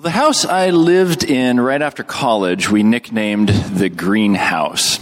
[0.00, 4.98] The house I lived in right after college, we nicknamed the greenhouse.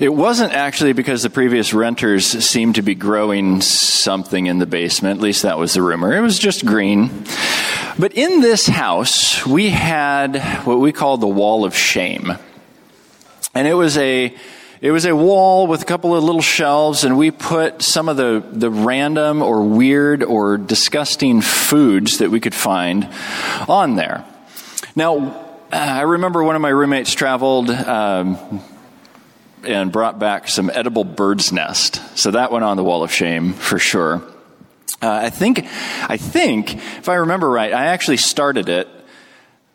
[0.00, 5.18] It wasn't actually because the previous renters seemed to be growing something in the basement,
[5.18, 6.16] at least that was the rumor.
[6.16, 7.26] It was just green.
[7.98, 12.32] But in this house, we had what we called the wall of shame.
[13.54, 14.34] And it was a
[14.80, 18.16] it was a wall with a couple of little shelves, and we put some of
[18.16, 23.08] the, the random or weird or disgusting foods that we could find
[23.68, 24.24] on there.
[24.94, 28.62] Now, I remember one of my roommates traveled um,
[29.64, 32.00] and brought back some edible bird's nest.
[32.16, 34.22] So that went on the wall of shame for sure.
[35.02, 35.66] Uh, I think,
[36.08, 38.88] I think, if I remember right, I actually started it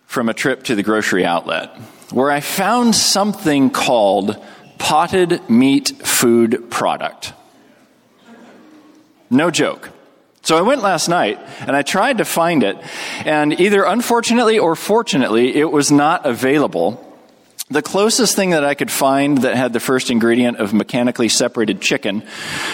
[0.06, 1.70] from a trip to the grocery outlet
[2.12, 4.44] where I found something called
[4.84, 7.32] potted meat food product.
[9.30, 9.90] No joke.
[10.42, 12.76] So I went last night and I tried to find it,
[13.24, 17.00] and either unfortunately or fortunately, it was not available.
[17.70, 21.80] The closest thing that I could find that had the first ingredient of mechanically separated
[21.80, 22.22] chicken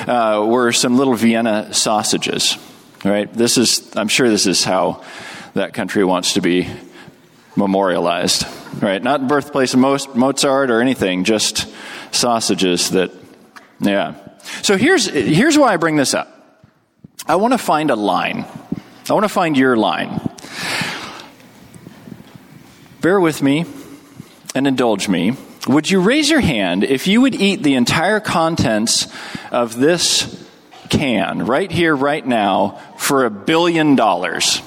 [0.08, 2.58] uh, were some little Vienna sausages.
[3.06, 3.32] Right?
[3.32, 5.04] This is, I'm sure this is how
[5.54, 6.68] that country wants to be
[7.56, 8.48] memorialized.
[8.82, 9.02] Right?
[9.02, 11.68] Not birthplace of Mozart or anything, just
[12.12, 13.12] sausages that,
[13.80, 14.16] yeah.
[14.62, 16.36] So here's, here's why I bring this up.
[17.26, 18.46] I want to find a line.
[19.10, 20.20] I want to find your line.
[23.02, 23.66] Bear with me
[24.56, 25.36] and indulge me.
[25.68, 29.08] Would you raise your hand if you would eat the entire contents
[29.52, 30.48] of this
[30.90, 34.62] can right here, right now, for a billion dollars?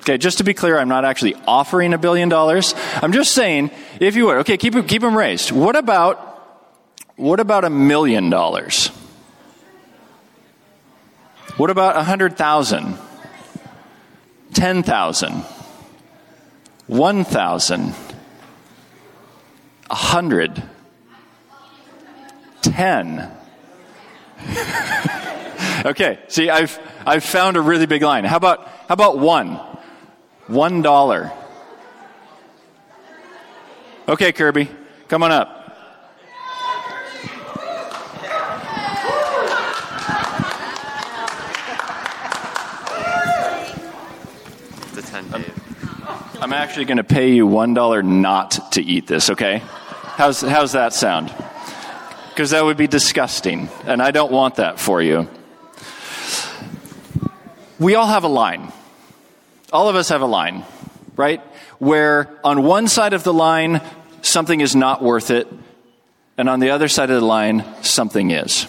[0.00, 2.74] Okay, just to be clear, I'm not actually offering a billion dollars.
[3.02, 3.70] I'm just saying,
[4.00, 5.52] if you would, okay, keep, keep them raised.
[5.52, 6.16] What about,
[7.16, 8.88] what about a million dollars?
[11.58, 12.96] What about a hundred thousand?
[14.54, 15.44] Ten thousand?
[16.86, 17.94] One thousand?
[19.90, 20.62] A hundred?
[22.62, 23.30] Ten?
[25.84, 28.24] okay, see, I've, I've found a really big line.
[28.24, 29.60] How about, how about one?
[30.46, 31.30] One dollar.
[34.08, 34.68] Okay, Kirby,
[35.08, 35.56] come on up.
[44.94, 45.44] The 10 I'm,
[46.42, 49.30] I'm actually going to pay you one dollar not to eat this.
[49.30, 49.58] Okay?
[49.58, 51.32] How's how's that sound?
[52.30, 55.28] Because that would be disgusting, and I don't want that for you.
[57.78, 58.72] We all have a line.
[59.72, 60.64] All of us have a line,
[61.16, 61.42] right?
[61.80, 63.80] Where on one side of the line,
[64.22, 65.48] something is not worth it,
[66.38, 68.68] and on the other side of the line, something is.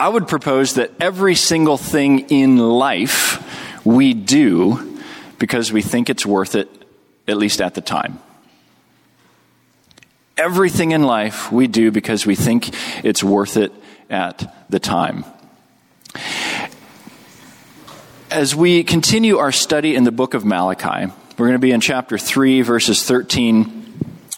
[0.00, 5.00] I would propose that every single thing in life we do
[5.38, 6.70] because we think it's worth it,
[7.26, 8.20] at least at the time.
[10.36, 12.70] Everything in life we do because we think
[13.04, 13.72] it's worth it
[14.08, 15.24] at the time.
[18.30, 21.80] As we continue our study in the book of Malachi, we're going to be in
[21.80, 23.94] chapter 3, verses 13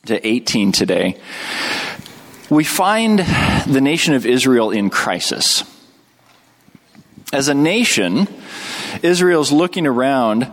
[0.07, 1.17] to 18 today.
[2.49, 5.65] We find the nation of Israel in crisis.
[7.33, 8.29] As a nation,
[9.03, 10.47] Israel's looking around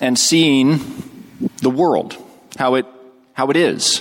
[0.00, 0.80] and seeing
[1.58, 2.16] the world,
[2.56, 2.86] how it,
[3.34, 4.00] how it is,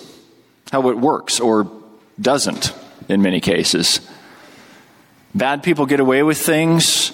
[0.71, 1.69] how it works or
[2.19, 2.73] doesn't
[3.09, 3.99] in many cases.
[5.35, 7.11] Bad people get away with things,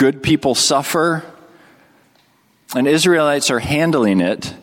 [0.00, 1.22] good people suffer,
[2.74, 4.54] and Israelites are handling it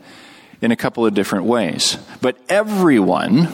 [0.63, 1.99] in a couple of different ways.
[2.21, 3.47] But everyone,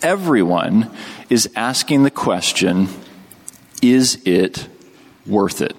[0.00, 0.90] everyone
[1.28, 2.88] is asking the question
[3.82, 4.66] is it
[5.26, 5.76] worth it?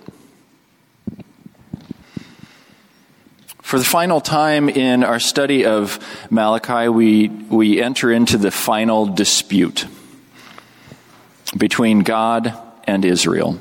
[3.63, 5.97] For the final time in our study of
[6.29, 9.88] Malachi, we, we enter into the final dispute
[11.58, 12.53] between God
[12.84, 13.59] and Israel.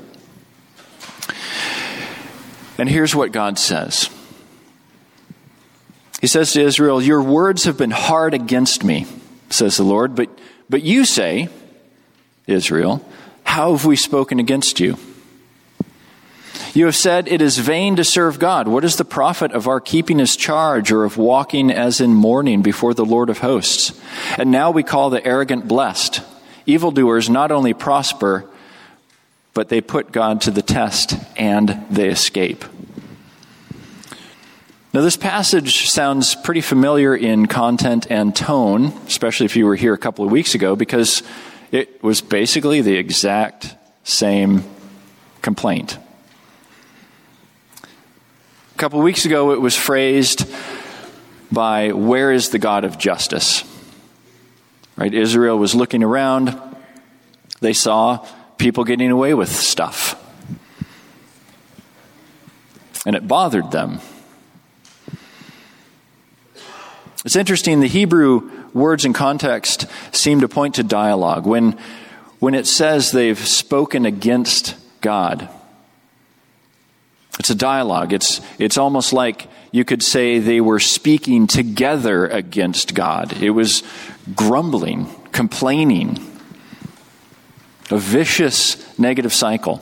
[2.81, 4.09] And here's what God says
[6.19, 9.05] He says to Israel, Your words have been hard against me,
[9.51, 10.31] says the Lord, but,
[10.67, 11.49] but you say,
[12.47, 13.05] Israel,
[13.43, 14.97] how have we spoken against you?
[16.73, 18.67] You have said, It is vain to serve God.
[18.67, 22.63] What is the profit of our keeping his charge or of walking as in mourning
[22.63, 23.91] before the Lord of hosts?
[24.39, 26.23] And now we call the arrogant blessed.
[26.65, 28.49] Evildoers not only prosper,
[29.53, 32.63] but they put God to the test and they escape.
[34.93, 39.93] Now, this passage sounds pretty familiar in content and tone, especially if you were here
[39.93, 41.23] a couple of weeks ago, because
[41.71, 44.65] it was basically the exact same
[45.41, 45.97] complaint.
[47.83, 50.45] A couple of weeks ago, it was phrased
[51.51, 53.63] by where is the God of justice?
[54.97, 55.13] Right?
[55.13, 56.59] Israel was looking around.
[57.61, 58.27] They saw
[58.61, 60.15] people getting away with stuff.
[63.07, 63.99] And it bothered them.
[67.25, 71.47] It's interesting, the Hebrew words and context seem to point to dialogue.
[71.47, 71.75] When,
[72.37, 75.49] when it says they've spoken against God,
[77.39, 78.13] it's a dialogue.
[78.13, 83.33] It's, it's almost like you could say they were speaking together against God.
[83.41, 83.81] It was
[84.35, 86.30] grumbling, complaining,
[87.91, 89.81] a vicious negative cycle.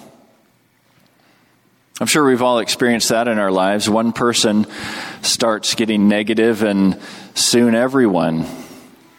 [2.01, 3.89] I'm sure we've all experienced that in our lives.
[3.89, 4.65] One person
[5.21, 6.99] starts getting negative, and
[7.35, 8.45] soon everyone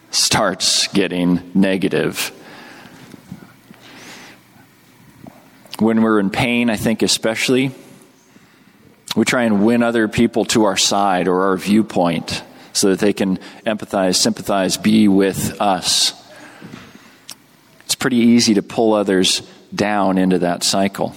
[0.09, 2.31] starts getting negative.
[5.79, 7.71] When we're in pain, I think especially,
[9.15, 13.13] we try and win other people to our side or our viewpoint so that they
[13.13, 16.20] can empathize, sympathize, be with us.
[18.01, 19.43] Pretty easy to pull others
[19.75, 21.15] down into that cycle.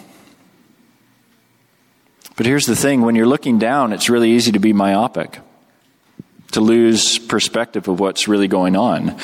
[2.37, 5.39] But here's the thing when you're looking down, it's really easy to be myopic,
[6.53, 9.17] to lose perspective of what's really going on.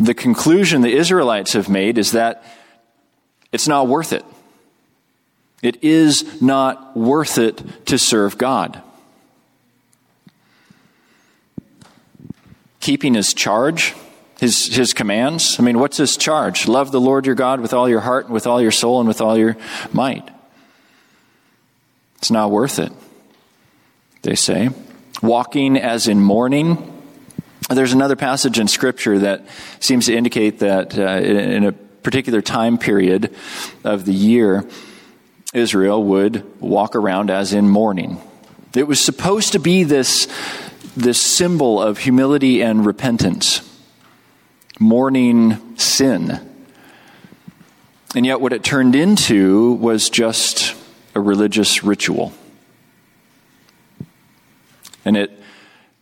[0.00, 2.42] The conclusion the Israelites have made is that
[3.52, 4.24] it's not worth it.
[5.62, 8.82] It is not worth it to serve God.
[12.80, 13.94] Keeping his charge,
[14.44, 15.58] his, his commands.
[15.58, 16.68] I mean, what's his charge?
[16.68, 19.08] Love the Lord your God with all your heart, and with all your soul, and
[19.08, 19.56] with all your
[19.90, 20.28] might.
[22.18, 22.92] It's not worth it,
[24.20, 24.68] they say.
[25.22, 26.90] Walking as in mourning.
[27.70, 29.46] There's another passage in Scripture that
[29.80, 33.34] seems to indicate that uh, in a particular time period
[33.82, 34.68] of the year,
[35.54, 38.20] Israel would walk around as in mourning.
[38.76, 40.28] It was supposed to be this,
[40.96, 43.62] this symbol of humility and repentance,
[44.78, 46.40] mourning sin.
[48.14, 50.74] And yet, what it turned into was just
[51.14, 52.32] a religious ritual.
[55.04, 55.30] And it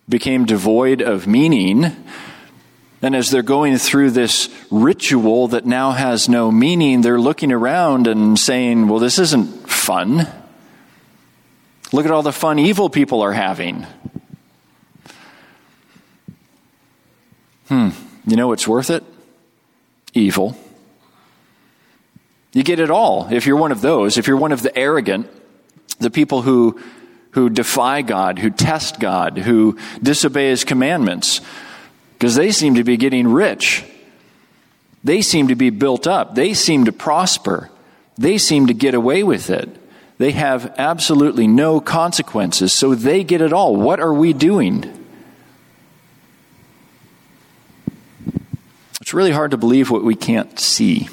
[0.09, 1.97] became devoid of meaning
[3.03, 8.07] and as they're going through this ritual that now has no meaning, they're looking around
[8.07, 10.29] and saying, well, this isn't fun.
[11.93, 13.85] Look at all the fun evil people are having.
[17.67, 17.89] Hmm,
[18.27, 19.05] you know what's worth it?
[20.15, 20.57] Evil.
[22.53, 25.29] You get it all if you're one of those, if you're one of the arrogant,
[25.99, 26.81] the people who,
[27.31, 31.41] who defy God, who test God, who disobey His commandments
[32.23, 33.85] because they seem to be getting rich.
[35.03, 36.37] They seem to be built up.
[36.37, 37.71] They seem to prosper.
[38.17, 39.69] They seem to get away with it.
[40.19, 43.75] They have absolutely no consequences, so they get it all.
[43.75, 45.02] What are we doing?
[49.13, 51.07] It's really hard to believe what we can't see.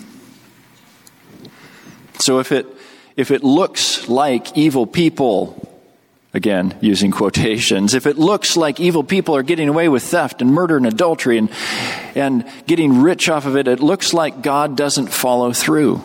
[2.19, 2.65] So if it
[3.17, 5.67] if it looks like evil people
[6.33, 7.95] Again, using quotations.
[7.95, 11.39] If it looks like evil people are getting away with theft and murder and adultery
[11.39, 11.49] and,
[12.15, 16.03] and getting rich off of it, it looks like God doesn't follow through.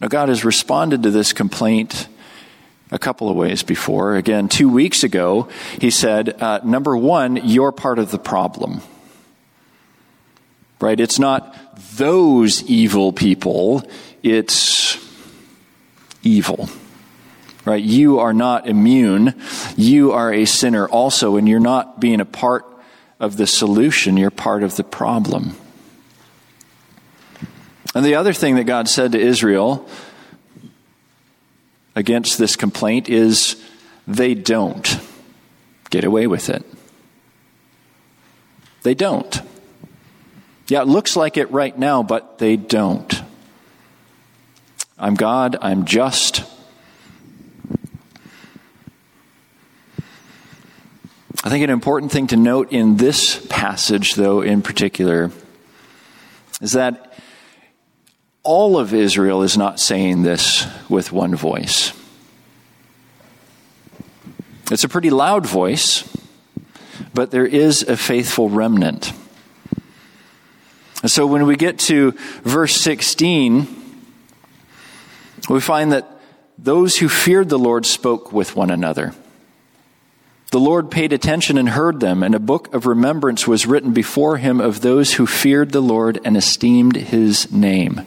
[0.00, 2.08] Now, God has responded to this complaint
[2.90, 4.16] a couple of ways before.
[4.16, 5.48] Again, two weeks ago,
[5.80, 8.82] He said, uh, number one, you're part of the problem.
[10.80, 10.98] Right?
[10.98, 11.56] It's not
[11.96, 13.88] those evil people,
[14.22, 14.98] it's
[16.22, 16.68] evil.
[17.64, 17.82] Right?
[17.82, 19.34] You are not immune.
[19.76, 22.64] You are a sinner also, and you're not being a part
[23.20, 25.54] of the solution, you're part of the problem.
[27.94, 29.86] And the other thing that God said to Israel
[32.00, 33.62] against this complaint is
[34.08, 34.98] they don't
[35.90, 36.64] get away with it.
[38.82, 39.40] They don't.
[40.66, 43.22] Yeah, it looks like it right now, but they don't.
[44.98, 46.42] I'm God, I'm just.
[51.42, 55.30] I think an important thing to note in this passage, though, in particular,
[56.60, 57.09] is that
[58.50, 61.92] all of Israel is not saying this with one voice.
[64.72, 66.02] It's a pretty loud voice,
[67.14, 69.12] but there is a faithful remnant.
[71.00, 72.10] And so when we get to
[72.42, 73.68] verse 16,
[75.48, 76.10] we find that
[76.58, 79.14] those who feared the Lord spoke with one another.
[80.50, 84.38] The Lord paid attention and heard them, and a book of remembrance was written before
[84.38, 88.04] him of those who feared the Lord and esteemed his name.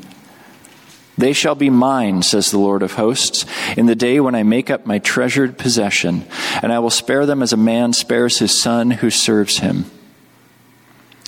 [1.17, 3.45] They shall be mine, says the Lord of hosts,
[3.77, 6.25] in the day when I make up my treasured possession,
[6.61, 9.85] and I will spare them as a man spares his son who serves him.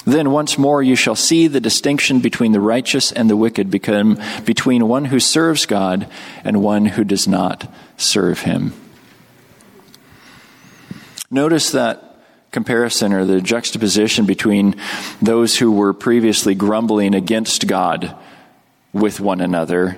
[0.05, 4.87] Then once more you shall see the distinction between the righteous and the wicked between
[4.87, 6.07] one who serves God
[6.43, 8.73] and one who does not serve him.
[11.31, 12.01] Notice that
[12.51, 14.75] comparison or the juxtaposition between
[15.21, 18.15] those who were previously grumbling against God
[18.95, 19.97] with one another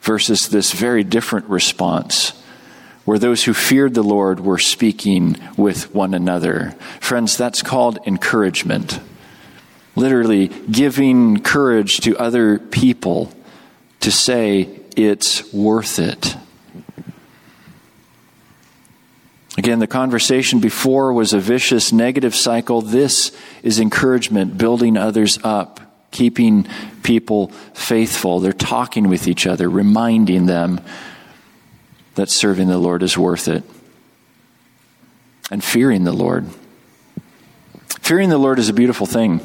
[0.00, 2.30] versus this very different response
[3.04, 6.76] where those who feared the Lord were speaking with one another.
[7.00, 9.00] Friends, that's called encouragement.
[9.96, 13.32] Literally giving courage to other people
[14.00, 16.36] to say it's worth it.
[19.58, 22.80] Again, the conversation before was a vicious negative cycle.
[22.80, 25.80] This is encouragement, building others up
[26.14, 26.66] keeping
[27.02, 28.40] people faithful.
[28.40, 30.80] They're talking with each other, reminding them
[32.14, 33.64] that serving the Lord is worth it.
[35.50, 36.46] And fearing the Lord.
[38.00, 39.40] Fearing the Lord is a beautiful thing.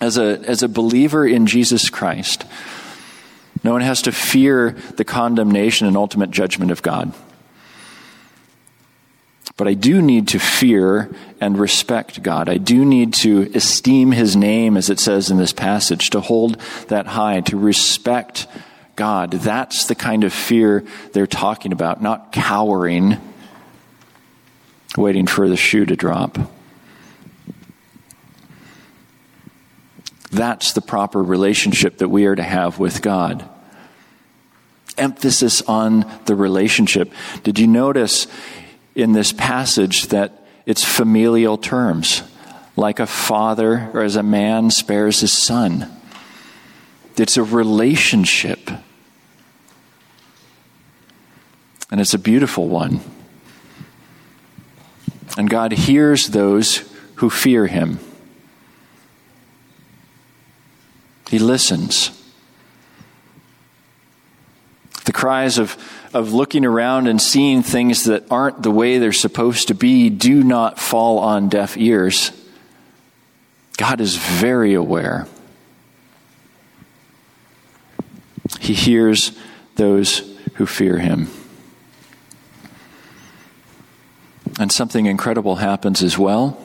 [0.00, 2.46] As a, as a believer in Jesus Christ,
[3.62, 7.12] no one has to fear the condemnation and ultimate judgment of God.
[9.60, 12.48] But I do need to fear and respect God.
[12.48, 16.58] I do need to esteem His name, as it says in this passage, to hold
[16.88, 18.46] that high, to respect
[18.96, 19.32] God.
[19.32, 23.18] That's the kind of fear they're talking about, not cowering,
[24.96, 26.38] waiting for the shoe to drop.
[30.30, 33.46] That's the proper relationship that we are to have with God.
[34.96, 37.12] Emphasis on the relationship.
[37.42, 38.26] Did you notice
[39.00, 42.22] in this passage that it's familial terms,
[42.76, 45.90] like a father or as a man spares his son.
[47.16, 48.70] It's a relationship.
[51.90, 53.00] And it's a beautiful one.
[55.36, 57.98] And God hears those who fear him.
[61.28, 62.10] He listens.
[65.04, 65.76] The cries of
[66.12, 70.42] of looking around and seeing things that aren't the way they're supposed to be do
[70.42, 72.32] not fall on deaf ears.
[73.76, 75.26] God is very aware.
[78.60, 79.32] He hears
[79.76, 80.18] those
[80.54, 81.28] who fear him.
[84.58, 86.58] And something incredible happens as well.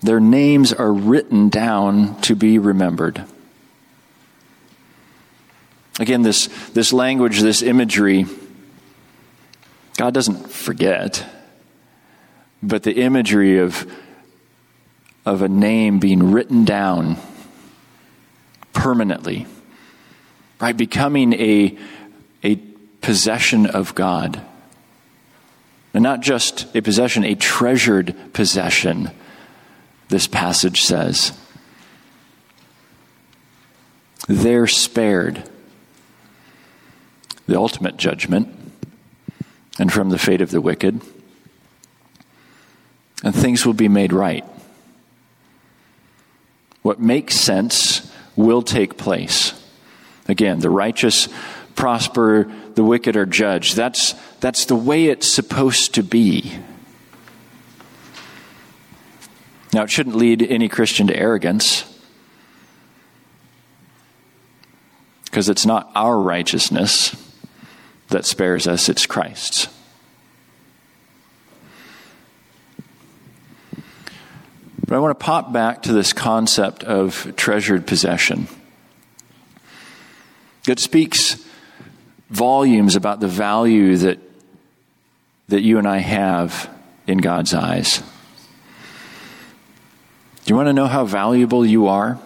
[0.00, 3.24] Their names are written down to be remembered.
[5.98, 8.26] Again, this, this language, this imagery,
[9.96, 11.26] God doesn't forget,
[12.62, 13.90] but the imagery of,
[15.26, 17.16] of a name being written down
[18.72, 19.46] permanently,
[20.60, 20.76] right?
[20.76, 21.76] Becoming a,
[22.44, 22.56] a
[23.00, 24.40] possession of God.
[25.94, 29.10] And not just a possession, a treasured possession,
[30.10, 31.36] this passage says.
[34.28, 35.42] They're spared
[37.48, 38.54] the ultimate judgment
[39.78, 41.00] and from the fate of the wicked.
[43.24, 44.44] And things will be made right.
[46.82, 49.54] What makes sense will take place.
[50.28, 51.28] Again, the righteous
[51.74, 53.76] prosper, the wicked are judged.
[53.76, 56.52] That's, that's the way it's supposed to be.
[59.72, 61.84] Now, it shouldn't lead any Christian to arrogance
[65.24, 67.14] because it's not our righteousness
[68.08, 69.68] that spares us, it's Christ's.
[74.86, 78.48] But I want to pop back to this concept of treasured possession.
[80.66, 81.36] It speaks
[82.30, 84.18] volumes about the value that,
[85.48, 86.70] that you and I have
[87.06, 87.98] in God's eyes.
[90.44, 92.18] Do you want to know how valuable you are?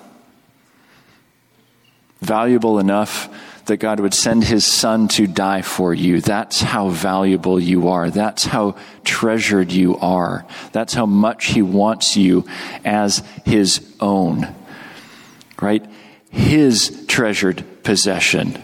[2.21, 3.29] Valuable enough
[3.67, 6.21] that God would send his son to die for you.
[6.21, 8.11] That's how valuable you are.
[8.11, 10.45] That's how treasured you are.
[10.73, 12.45] That's how much he wants you
[12.85, 14.55] as his own.
[15.61, 15.87] Right?
[16.31, 18.61] His treasured possession.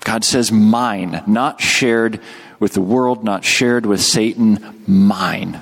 [0.00, 2.20] God says, mine, not shared
[2.60, 5.60] with the world, not shared with Satan, mine.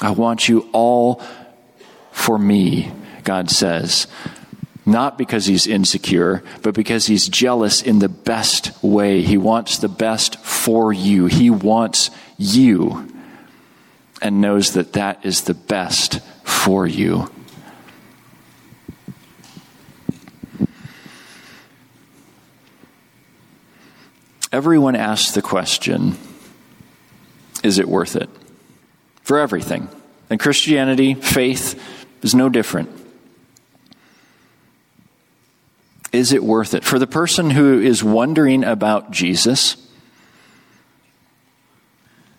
[0.00, 1.22] I want you all
[2.12, 2.90] for me,
[3.22, 4.06] God says
[4.86, 9.22] not because he's insecure, but because he's jealous in the best way.
[9.22, 11.26] He wants the best for you.
[11.26, 13.08] He wants you
[14.20, 17.30] and knows that that is the best for you.
[24.52, 26.16] Everyone asks the question
[27.64, 28.28] is it worth it?
[29.22, 29.88] For everything.
[30.28, 31.82] And Christianity, faith,
[32.22, 32.90] is no different.
[36.14, 36.84] Is it worth it?
[36.84, 39.76] For the person who is wondering about Jesus,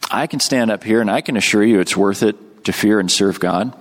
[0.09, 3.01] I can stand up here and I can assure you it's worth it to fear
[3.01, 3.77] and serve God.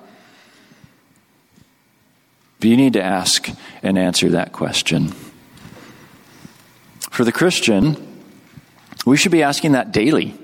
[2.59, 3.49] But you need to ask
[3.85, 5.15] and answer that question.
[7.11, 8.25] For the Christian,
[9.07, 10.35] we should be asking that daily,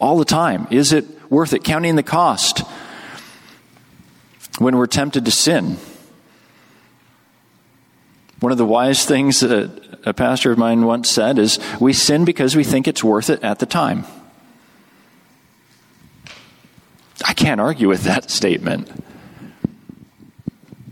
[0.00, 0.66] all the time.
[0.72, 1.62] Is it worth it?
[1.62, 2.64] Counting the cost
[4.58, 5.76] when we're tempted to sin.
[8.40, 12.24] One of the wise things that a pastor of mine once said is we sin
[12.24, 14.04] because we think it's worth it at the time.
[17.24, 18.90] I can't argue with that statement.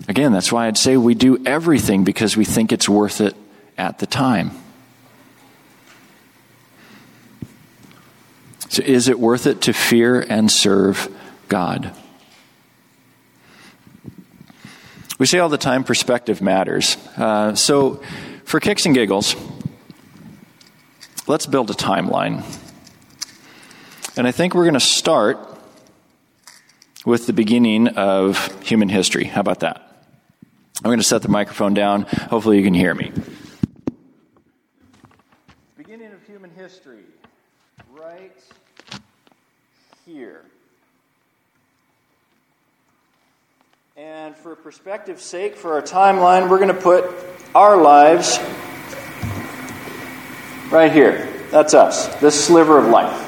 [0.08, 3.34] Again, that's why I'd say we do everything because we think it's worth it
[3.78, 4.50] at the time.
[8.68, 11.08] So, is it worth it to fear and serve
[11.48, 11.94] God?
[15.16, 16.96] We say all the time perspective matters.
[17.16, 18.02] Uh, so,
[18.44, 19.36] for kicks and giggles,
[21.28, 22.42] let's build a timeline.
[24.16, 25.38] And I think we're going to start
[27.04, 29.24] with the beginning of human history.
[29.24, 29.82] How about that?
[30.78, 32.02] I'm going to set the microphone down.
[32.02, 33.12] Hopefully, you can hear me.
[35.76, 37.04] Beginning of human history,
[37.92, 38.36] right
[40.04, 40.46] here.
[43.96, 47.14] And for perspective's sake, for our timeline, we're going to put
[47.54, 48.40] our lives
[50.68, 51.32] right here.
[51.52, 53.20] That's us, this sliver of life.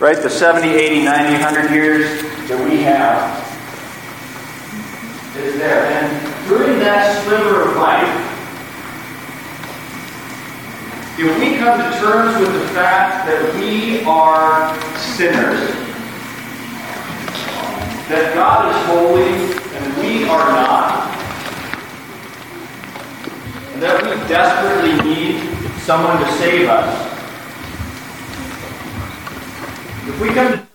[0.00, 0.16] Right?
[0.16, 3.38] The 70, 80, 90, 100 years that we have
[5.36, 5.86] is there.
[5.86, 8.10] And during that sliver of life,
[11.16, 15.83] if we come to terms with the fact that we are sinners,
[18.08, 19.32] that God is holy
[19.76, 21.08] and we are not,
[23.72, 25.40] and that we desperately need
[25.80, 27.10] someone to save us.
[30.06, 30.73] If we come to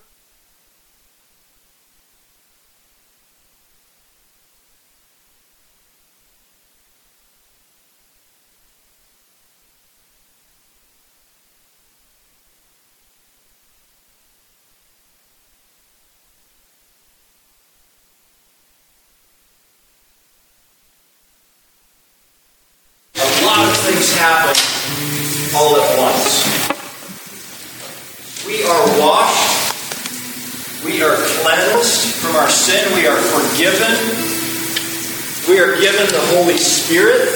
[23.86, 24.56] things happen
[25.56, 26.44] all at once.
[28.46, 30.84] We are washed.
[30.84, 32.94] We are cleansed from our sin.
[32.94, 33.94] We are forgiven.
[35.48, 37.28] We are given the Holy Spirit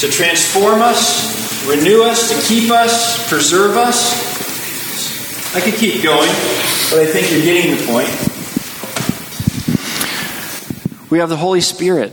[0.00, 5.54] to transform us, renew us, to keep us, preserve us.
[5.54, 6.28] I could keep going,
[6.90, 8.08] but I think you're getting the point.
[11.10, 12.12] We have the Holy Spirit.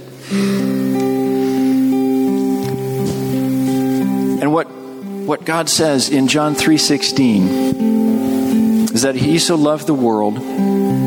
[5.25, 10.35] What God says in John 3:16 is that he so loved the world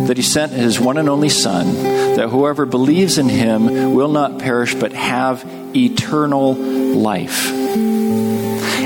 [0.09, 1.75] that he sent his one and only son
[2.17, 7.49] that whoever believes in him will not perish but have eternal life.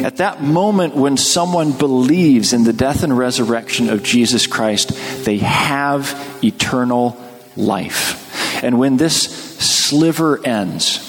[0.04, 4.92] At that moment when someone believes in the death and resurrection of Jesus Christ,
[5.24, 6.14] they have
[6.44, 7.16] eternal
[7.56, 8.18] life.
[8.62, 11.08] And when this sliver ends,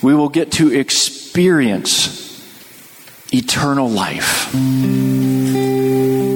[0.00, 1.17] we will get to experience
[3.32, 4.52] eternal life.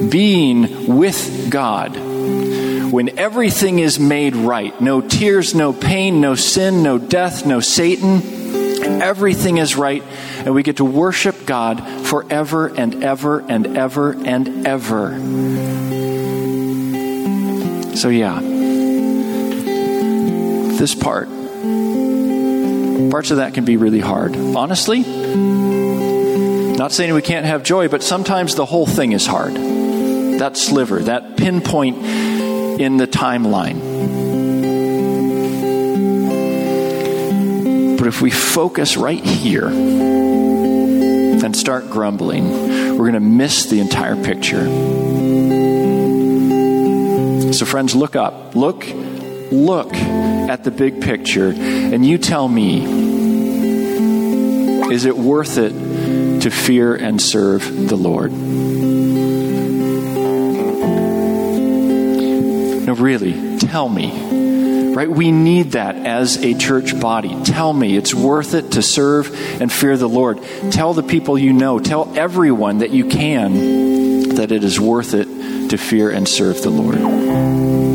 [0.09, 6.97] Being with God when everything is made right no tears, no pain, no sin, no
[6.97, 8.21] death, no Satan.
[9.01, 10.03] Everything is right,
[10.37, 15.19] and we get to worship God forever and ever and ever and ever.
[17.97, 18.39] So, yeah,
[20.77, 21.29] this part
[23.11, 24.35] Parts of that can be really hard.
[24.35, 24.99] Honestly,
[26.75, 29.53] not saying we can't have joy, but sometimes the whole thing is hard.
[29.53, 31.97] That sliver, that pinpoint
[32.79, 33.79] in the timeline.
[37.97, 42.49] But if we focus right here and start grumbling,
[42.97, 44.65] we're going to miss the entire picture.
[47.53, 48.55] So, friends, look up.
[48.55, 48.85] Look
[49.53, 51.53] look at the big picture
[51.93, 52.83] and you tell me
[54.91, 58.31] is it worth it to fear and serve the Lord?
[62.85, 64.93] No, really, tell me.
[64.93, 65.09] Right?
[65.09, 67.43] We need that as a church body.
[67.43, 70.39] Tell me it's worth it to serve and fear the Lord.
[70.71, 75.69] Tell the people you know, tell everyone that you can that it is worth it
[75.69, 77.92] to fear and serve the Lord.